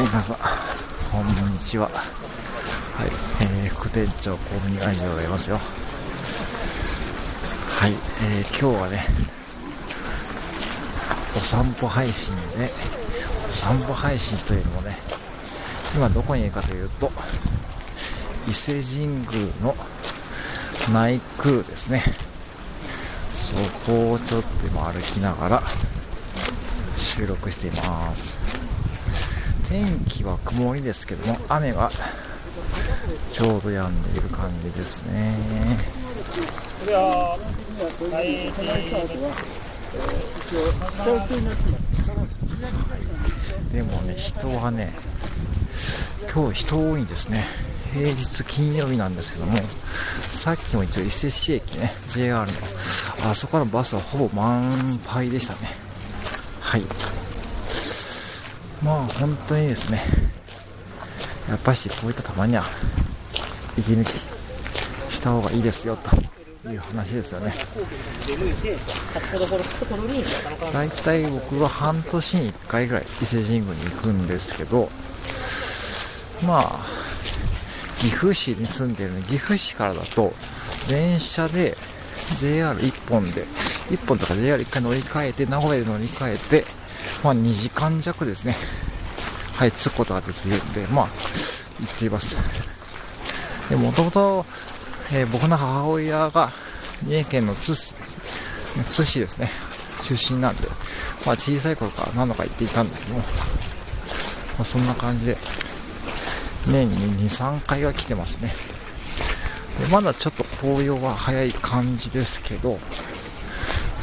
[0.00, 0.36] はい、皆さん、
[1.12, 1.84] こんにちは。
[1.84, 1.96] はい、
[3.66, 5.58] えー、副店長公務員愛でございますよ。
[5.58, 5.62] は
[7.86, 9.04] い、えー、今日はね、
[11.36, 12.70] お散歩配信で、
[13.50, 14.96] お散歩配信というのもね、
[15.94, 17.12] 今どこにいるかというと、
[18.48, 19.76] 伊勢神宮の
[20.94, 22.02] 内宮ですね。
[23.30, 23.54] そ
[23.84, 25.62] こをちょっと今歩きながら
[26.96, 28.59] 収録しています。
[29.70, 31.92] 天気は曇りですけども雨は
[33.32, 35.32] ちょうど止んでいる感じですね。
[43.72, 44.92] でもね人はね
[46.34, 47.44] 今日人多いんですね。
[47.92, 49.56] 平日金曜日なんですけども
[50.32, 52.52] さっきも一応伊勢市駅ね JR の
[53.30, 55.68] あそこのバスはほぼ満杯でしたね。
[56.60, 56.82] はい。
[58.82, 60.00] まあ本当にですね
[61.48, 62.64] やっぱしこういったたまには
[63.76, 67.52] 息抜きした方がいいですよという話ですよね。
[70.72, 74.88] 大体僕は半年に1回ぐらい伊勢神宮に行くんですけど
[76.46, 76.86] まあ
[77.98, 80.32] 岐阜市に住んでるので岐阜市からだと
[80.88, 81.76] 電車で
[82.36, 83.42] JR1 本で
[83.90, 86.64] 1本とか JR1 回乗り換えて名古屋で乗り換えて
[87.22, 88.56] まあ、2時間弱ですね。
[89.56, 92.36] はい、着くことができるんで、まあ、行っています。
[93.68, 94.46] で、もともと、
[95.12, 96.50] えー、僕の母親が
[97.04, 98.16] 三重県の津市です
[98.76, 99.50] ね津市ですね、
[100.02, 100.68] 出身なんで、
[101.26, 103.24] まあ、小さい頃から何度か行っていたんだけども、ま
[104.60, 105.36] あ、そんな感じで、
[106.68, 106.96] 年に
[107.28, 108.52] 2、3回は来てますね。
[109.80, 112.78] でまだちょっと紅葉は早い感じですけど、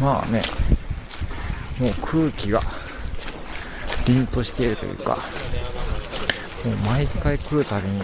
[0.01, 0.41] まあね、
[1.79, 2.61] もう空気が
[4.07, 5.17] 凛としているというか、
[6.65, 7.99] もう毎回来るたびに、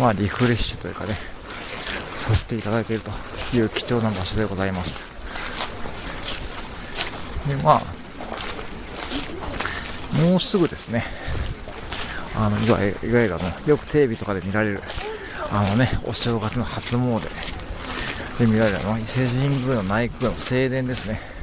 [0.00, 3.10] まあリフレッシュというかね、させていただいていると
[3.56, 5.14] いう貴重な場所でございます。
[7.48, 7.82] で、まあ、
[10.30, 11.02] もうすぐですね、
[12.36, 14.80] あの、いわゆる、いわゆるあの、よくテレビとかで見られる、
[15.52, 17.20] あのね、お正月の初詣
[18.38, 21.33] で見られるの伊勢神宮の内宮の正殿ですね。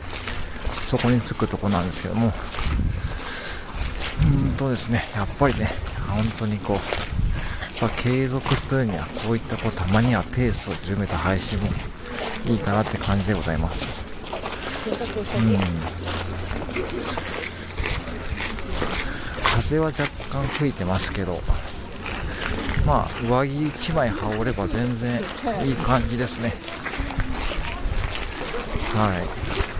[0.92, 2.34] そこに着くとこなんですけども、
[4.46, 5.70] うんとですね、やっぱりね、
[6.10, 6.78] 本当にこう、
[7.82, 11.68] ま継続するにはこういったこうたまにはペースを緩めた配信も
[12.46, 14.12] いいかなって感じでございます。
[15.38, 15.58] うん。
[19.56, 21.40] 風は若干吹いてますけど、
[22.86, 25.22] まあ、上着1枚羽織れば全然
[25.66, 26.52] いい感じですね。
[29.00, 29.71] はい。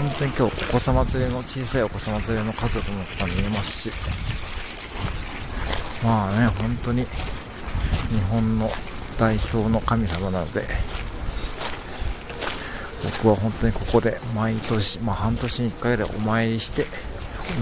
[0.00, 3.92] 本当に今日お子様連れの小さいお子様連れの家族もここにいますし
[6.02, 7.08] まあね本当に日
[8.30, 8.70] 本の
[9.18, 10.64] 代表の神様なので
[13.04, 16.86] 僕は本当にここで毎年、まあ、半年に1回ぐらいお参りして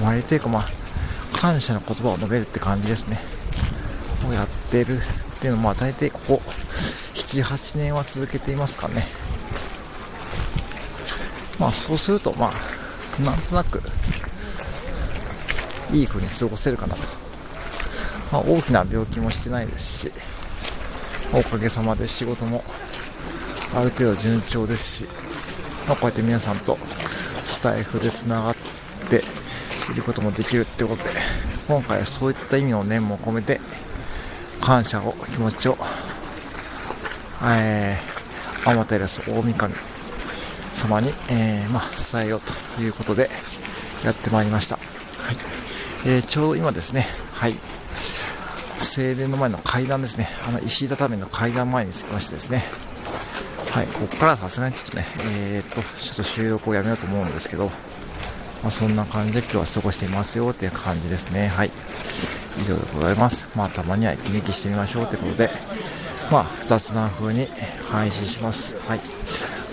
[0.01, 0.65] お参りというかまあ
[1.37, 3.19] 感謝の言葉を述べるって感じですね。
[4.29, 6.43] をやってるっていうのはまあ大体ここ
[7.15, 9.28] 78年は続けていますかね。
[11.59, 13.83] まあそうすると、まあ、なんとなく、
[15.93, 17.01] いい風に過ごせるかなと。
[18.33, 20.13] まあ、大きな病気もしてないですし、
[21.33, 22.63] おかげさまで仕事も
[23.75, 25.09] ある程度順調ですし、
[25.87, 28.55] まあ、こうやって皆さんとスタイフで繋がっ
[29.09, 29.23] て
[29.93, 31.11] いることもできるってことで、
[31.67, 33.61] 今回はそういった意味の念も込めて、
[34.61, 35.77] 感謝を、気持ちを、
[37.45, 39.75] えー、天照大神
[40.79, 42.41] 様に、えー、まあ、伝えよう
[42.77, 43.29] ということで
[44.05, 44.77] やってまいりました。
[44.77, 44.83] は
[45.33, 45.37] い。
[46.07, 47.55] えー、ちょうど今ですね、はい。
[48.79, 50.29] 正殿の前の階段ですね。
[50.47, 52.63] あの、石畳の階段前に着きましてですね。
[53.73, 53.87] はい。
[53.89, 55.05] ここからさすがにちょっとね、
[55.51, 57.67] えー、っと、ちょっと収録をやめようと思うんですけど、
[58.63, 61.49] まあ、そんな感じで今日は過ごしていますよっていう感じですね。
[61.49, 61.71] はい。
[62.61, 63.47] 以上でございます。
[63.57, 65.51] まあ、たまには息抜きしてみましょうということで、
[66.31, 67.49] まあ、雑談風に
[67.91, 68.79] 配信します。
[68.89, 69.01] はい。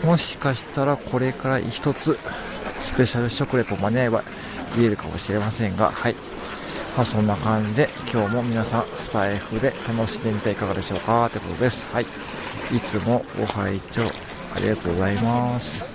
[0.04, 4.22] もしかしたらこれから一つスペシャル食レポ間に合えば
[4.76, 6.16] 言えるかもしれませんが、はい。
[6.96, 11.94] まあ、そんな感じで今日も皆さんスタイフで楽しんでみていかがでしょうかということです。
[11.94, 12.04] はい。
[12.04, 12.08] い
[12.80, 14.02] つもご拝聴
[14.56, 15.95] ありがとうございます。